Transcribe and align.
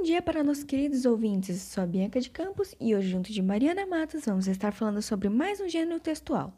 Bom 0.00 0.04
dia 0.06 0.22
para 0.22 0.42
nossos 0.42 0.64
queridos 0.64 1.04
ouvintes. 1.04 1.60
Sou 1.60 1.84
a 1.84 1.86
Bianca 1.86 2.18
de 2.18 2.30
Campos 2.30 2.74
e 2.80 2.96
hoje, 2.96 3.10
junto 3.10 3.30
de 3.30 3.42
Mariana 3.42 3.84
Matos, 3.84 4.24
vamos 4.24 4.48
estar 4.48 4.72
falando 4.72 5.02
sobre 5.02 5.28
mais 5.28 5.60
um 5.60 5.68
gênero 5.68 6.00
textual. 6.00 6.54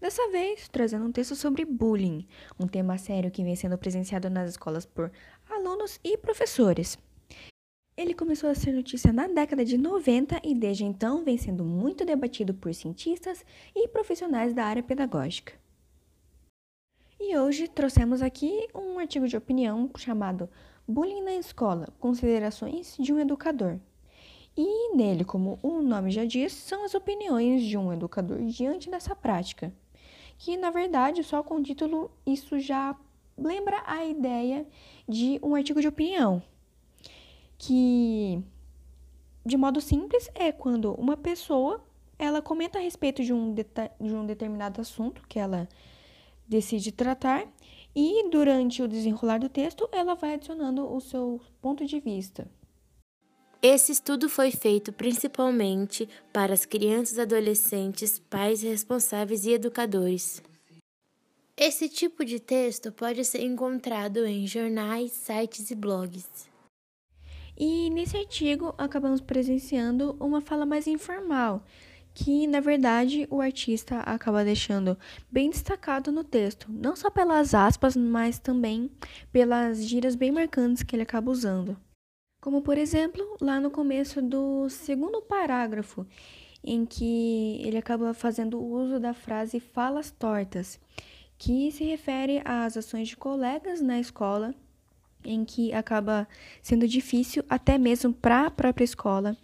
Dessa 0.00 0.30
vez, 0.30 0.66
trazendo 0.66 1.04
um 1.04 1.12
texto 1.12 1.36
sobre 1.36 1.66
bullying, 1.66 2.26
um 2.58 2.66
tema 2.66 2.96
sério 2.96 3.30
que 3.30 3.44
vem 3.44 3.54
sendo 3.54 3.76
presenciado 3.76 4.30
nas 4.30 4.48
escolas 4.48 4.86
por 4.86 5.12
alunos 5.50 6.00
e 6.02 6.16
professores. 6.16 6.96
Ele 7.98 8.14
começou 8.14 8.48
a 8.48 8.54
ser 8.54 8.72
notícia 8.72 9.12
na 9.12 9.28
década 9.28 9.62
de 9.62 9.76
90 9.76 10.40
e 10.42 10.54
desde 10.54 10.86
então 10.86 11.22
vem 11.22 11.36
sendo 11.36 11.62
muito 11.62 12.02
debatido 12.02 12.54
por 12.54 12.72
cientistas 12.72 13.44
e 13.76 13.88
profissionais 13.88 14.54
da 14.54 14.64
área 14.64 14.82
pedagógica. 14.82 15.52
E 17.20 17.36
hoje 17.36 17.68
trouxemos 17.68 18.22
aqui 18.22 18.66
um 18.74 18.98
artigo 18.98 19.28
de 19.28 19.36
opinião 19.36 19.90
chamado 19.98 20.48
Bullying 20.90 21.22
na 21.22 21.34
Escola 21.34 21.88
Considerações 22.00 22.96
de 22.98 23.12
um 23.12 23.20
Educador. 23.20 23.78
E 24.56 24.92
nele, 24.96 25.24
como 25.24 25.56
o 25.62 25.80
nome 25.80 26.10
já 26.10 26.24
diz, 26.24 26.52
são 26.52 26.84
as 26.84 26.94
opiniões 26.94 27.62
de 27.62 27.78
um 27.78 27.92
educador 27.92 28.42
diante 28.46 28.90
dessa 28.90 29.14
prática. 29.14 29.72
Que 30.36 30.56
na 30.56 30.70
verdade, 30.70 31.22
só 31.22 31.44
com 31.44 31.56
o 31.56 31.62
título, 31.62 32.10
isso 32.26 32.58
já 32.58 32.96
lembra 33.38 33.80
a 33.86 34.04
ideia 34.04 34.66
de 35.08 35.38
um 35.44 35.54
artigo 35.54 35.80
de 35.80 35.86
opinião. 35.86 36.42
Que, 37.56 38.42
de 39.46 39.56
modo 39.56 39.80
simples, 39.80 40.28
é 40.34 40.50
quando 40.50 40.92
uma 40.94 41.16
pessoa 41.16 41.80
ela 42.18 42.42
comenta 42.42 42.78
a 42.80 42.82
respeito 42.82 43.22
de 43.22 43.32
um, 43.32 43.54
de 43.54 44.14
um 44.14 44.26
determinado 44.26 44.80
assunto 44.80 45.22
que 45.28 45.38
ela 45.38 45.68
decide 46.48 46.90
tratar 46.90 47.46
e 47.94 48.28
durante 48.30 48.82
o 48.82 48.88
desenrolar 48.88 49.38
do 49.38 49.48
texto 49.48 49.88
ela 49.92 50.14
vai 50.14 50.34
adicionando 50.34 50.92
o 50.92 51.00
seu 51.00 51.40
ponto 51.60 51.84
de 51.84 52.00
vista. 52.00 52.48
Esse 53.62 53.92
estudo 53.92 54.28
foi 54.28 54.50
feito 54.50 54.90
principalmente 54.90 56.08
para 56.32 56.54
as 56.54 56.64
crianças, 56.64 57.18
adolescentes, 57.18 58.18
pais 58.18 58.62
responsáveis 58.62 59.44
e 59.44 59.52
educadores. 59.52 60.42
Esse 61.54 61.86
tipo 61.86 62.24
de 62.24 62.40
texto 62.40 62.90
pode 62.90 63.22
ser 63.22 63.42
encontrado 63.42 64.24
em 64.24 64.46
jornais, 64.46 65.12
sites 65.12 65.70
e 65.70 65.74
blogs. 65.74 66.48
E 67.54 67.90
nesse 67.90 68.16
artigo 68.16 68.74
acabamos 68.78 69.20
presenciando 69.20 70.16
uma 70.18 70.40
fala 70.40 70.64
mais 70.64 70.86
informal, 70.86 71.62
que 72.22 72.46
na 72.46 72.60
verdade 72.60 73.26
o 73.30 73.40
artista 73.40 74.00
acaba 74.00 74.44
deixando 74.44 74.98
bem 75.32 75.48
destacado 75.48 76.12
no 76.12 76.22
texto, 76.22 76.66
não 76.70 76.94
só 76.94 77.08
pelas 77.08 77.54
aspas, 77.54 77.96
mas 77.96 78.38
também 78.38 78.90
pelas 79.32 79.82
gírias 79.86 80.14
bem 80.14 80.30
marcantes 80.30 80.82
que 80.82 80.94
ele 80.94 81.02
acaba 81.02 81.30
usando. 81.30 81.78
Como 82.38 82.60
por 82.60 82.76
exemplo, 82.76 83.24
lá 83.40 83.58
no 83.58 83.70
começo 83.70 84.20
do 84.20 84.68
segundo 84.68 85.22
parágrafo, 85.22 86.06
em 86.62 86.84
que 86.84 87.58
ele 87.64 87.78
acaba 87.78 88.12
fazendo 88.12 88.62
uso 88.62 89.00
da 89.00 89.14
frase 89.14 89.58
falas 89.58 90.10
tortas, 90.10 90.78
que 91.38 91.72
se 91.72 91.84
refere 91.84 92.42
às 92.44 92.76
ações 92.76 93.08
de 93.08 93.16
colegas 93.16 93.80
na 93.80 93.98
escola, 93.98 94.54
em 95.24 95.42
que 95.42 95.72
acaba 95.72 96.28
sendo 96.60 96.86
difícil 96.86 97.42
até 97.48 97.78
mesmo 97.78 98.12
para 98.12 98.46
a 98.46 98.50
própria 98.50 98.84
escola 98.84 99.34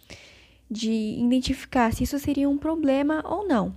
de 0.69 0.91
identificar 0.91 1.93
se 1.93 2.03
isso 2.03 2.19
seria 2.19 2.49
um 2.49 2.57
problema 2.57 3.23
ou 3.25 3.47
não. 3.47 3.75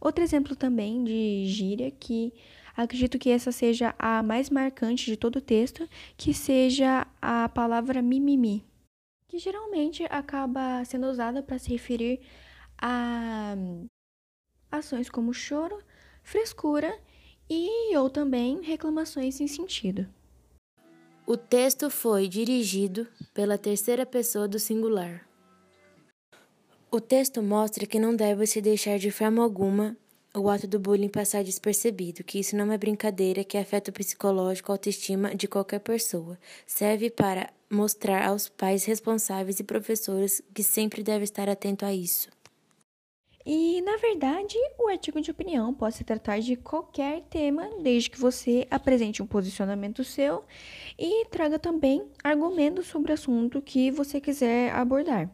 Outro 0.00 0.22
exemplo 0.22 0.54
também 0.54 1.02
de 1.02 1.44
gíria 1.46 1.90
que 1.90 2.32
acredito 2.76 3.18
que 3.18 3.30
essa 3.30 3.50
seja 3.50 3.94
a 3.98 4.22
mais 4.22 4.48
marcante 4.48 5.06
de 5.06 5.16
todo 5.16 5.36
o 5.36 5.40
texto, 5.40 5.88
que 6.16 6.32
seja 6.32 7.06
a 7.20 7.48
palavra 7.48 8.00
mimimi, 8.00 8.64
que 9.26 9.38
geralmente 9.38 10.04
acaba 10.08 10.84
sendo 10.84 11.08
usada 11.08 11.42
para 11.42 11.58
se 11.58 11.70
referir 11.70 12.20
a 12.80 13.56
ações 14.70 15.10
como 15.10 15.34
choro, 15.34 15.82
frescura 16.22 16.96
e 17.50 17.96
ou 17.96 18.08
também 18.08 18.62
reclamações 18.62 19.34
sem 19.34 19.48
sentido. 19.48 20.06
O 21.26 21.36
texto 21.36 21.90
foi 21.90 22.28
dirigido 22.28 23.06
pela 23.34 23.58
terceira 23.58 24.06
pessoa 24.06 24.46
do 24.46 24.58
singular. 24.58 25.27
O 26.90 27.02
texto 27.02 27.42
mostra 27.42 27.84
que 27.84 28.00
não 28.00 28.16
deve 28.16 28.46
se 28.46 28.62
deixar 28.62 28.98
de 28.98 29.10
forma 29.10 29.42
alguma 29.42 29.94
o 30.34 30.48
ato 30.48 30.66
do 30.66 30.78
bullying 30.78 31.10
passar 31.10 31.44
despercebido, 31.44 32.24
que 32.24 32.38
isso 32.38 32.56
não 32.56 32.72
é 32.72 32.78
brincadeira 32.78 33.44
que 33.44 33.58
afeta 33.58 33.90
o 33.90 33.94
psicológico, 33.94 34.72
a 34.72 34.74
autoestima 34.74 35.34
de 35.34 35.46
qualquer 35.46 35.80
pessoa. 35.80 36.38
Serve 36.66 37.10
para 37.10 37.50
mostrar 37.68 38.26
aos 38.26 38.48
pais 38.48 38.86
responsáveis 38.86 39.60
e 39.60 39.64
professores 39.64 40.40
que 40.54 40.62
sempre 40.62 41.02
deve 41.02 41.24
estar 41.24 41.46
atento 41.46 41.84
a 41.84 41.92
isso. 41.92 42.30
E, 43.44 43.82
na 43.82 43.98
verdade, 43.98 44.56
o 44.78 44.88
artigo 44.88 45.20
de 45.20 45.30
opinião 45.30 45.74
pode 45.74 45.94
se 45.94 46.04
tratar 46.04 46.40
de 46.40 46.56
qualquer 46.56 47.22
tema, 47.28 47.68
desde 47.82 48.08
que 48.08 48.18
você 48.18 48.66
apresente 48.70 49.22
um 49.22 49.26
posicionamento 49.26 50.02
seu 50.04 50.42
e 50.98 51.26
traga 51.26 51.58
também 51.58 52.06
argumentos 52.24 52.86
sobre 52.86 53.10
o 53.10 53.14
assunto 53.14 53.60
que 53.60 53.90
você 53.90 54.20
quiser 54.20 54.72
abordar. 54.72 55.30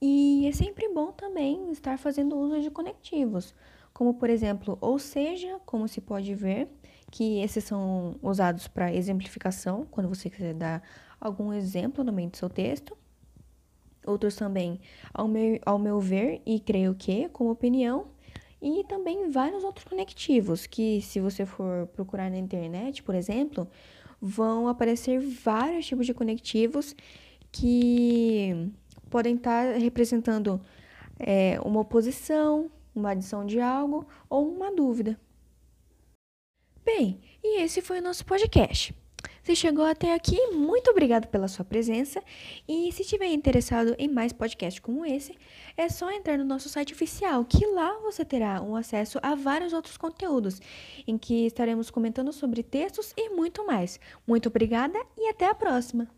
E 0.00 0.46
é 0.46 0.52
sempre 0.52 0.88
bom 0.88 1.10
também 1.12 1.70
estar 1.72 1.98
fazendo 1.98 2.36
uso 2.36 2.60
de 2.60 2.70
conectivos, 2.70 3.54
como 3.92 4.14
por 4.14 4.30
exemplo, 4.30 4.78
ou 4.80 4.98
seja, 4.98 5.58
como 5.66 5.88
se 5.88 6.00
pode 6.00 6.34
ver, 6.34 6.68
que 7.10 7.40
esses 7.40 7.64
são 7.64 8.16
usados 8.22 8.68
para 8.68 8.94
exemplificação, 8.94 9.86
quando 9.90 10.08
você 10.08 10.30
quiser 10.30 10.54
dar 10.54 10.82
algum 11.20 11.52
exemplo 11.52 12.04
no 12.04 12.12
meio 12.12 12.30
do 12.30 12.36
seu 12.36 12.48
texto. 12.48 12.96
Outros 14.06 14.36
também, 14.36 14.80
ao 15.12 15.26
meu, 15.26 15.58
ao 15.66 15.78
meu 15.78 16.00
ver, 16.00 16.40
e 16.46 16.60
creio 16.60 16.94
que, 16.94 17.28
como 17.30 17.50
opinião, 17.50 18.06
e 18.62 18.84
também 18.84 19.30
vários 19.30 19.64
outros 19.64 19.84
conectivos, 19.84 20.66
que 20.66 21.00
se 21.02 21.20
você 21.20 21.44
for 21.44 21.86
procurar 21.88 22.30
na 22.30 22.38
internet, 22.38 23.02
por 23.02 23.14
exemplo, 23.14 23.68
vão 24.20 24.68
aparecer 24.68 25.20
vários 25.20 25.86
tipos 25.86 26.06
de 26.06 26.14
conectivos 26.14 26.94
que 27.52 28.67
podem 29.08 29.36
estar 29.36 29.74
representando 29.76 30.60
é, 31.18 31.58
uma 31.64 31.80
oposição, 31.80 32.70
uma 32.94 33.10
adição 33.10 33.44
de 33.44 33.60
algo 33.60 34.06
ou 34.28 34.48
uma 34.48 34.74
dúvida. 34.74 35.18
Bem, 36.84 37.20
e 37.42 37.60
esse 37.60 37.82
foi 37.82 37.98
o 37.98 38.02
nosso 38.02 38.24
podcast. 38.24 38.94
Se 39.42 39.56
chegou 39.56 39.84
até 39.84 40.12
aqui, 40.12 40.38
muito 40.48 40.90
obrigado 40.90 41.26
pela 41.28 41.48
sua 41.48 41.64
presença. 41.64 42.22
E 42.68 42.92
se 42.92 43.02
estiver 43.02 43.28
interessado 43.28 43.94
em 43.98 44.06
mais 44.06 44.32
podcasts 44.32 44.78
como 44.78 45.06
esse, 45.06 45.34
é 45.76 45.88
só 45.88 46.10
entrar 46.10 46.36
no 46.36 46.44
nosso 46.44 46.68
site 46.68 46.92
oficial, 46.92 47.44
que 47.44 47.66
lá 47.66 47.98
você 48.00 48.24
terá 48.24 48.60
um 48.60 48.76
acesso 48.76 49.18
a 49.22 49.34
vários 49.34 49.72
outros 49.72 49.96
conteúdos, 49.96 50.60
em 51.06 51.16
que 51.16 51.46
estaremos 51.46 51.90
comentando 51.90 52.32
sobre 52.32 52.62
textos 52.62 53.14
e 53.16 53.30
muito 53.30 53.66
mais. 53.66 53.98
Muito 54.26 54.50
obrigada 54.50 54.98
e 55.16 55.28
até 55.28 55.46
a 55.46 55.54
próxima! 55.54 56.17